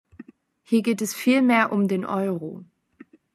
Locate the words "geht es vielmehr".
0.81-1.71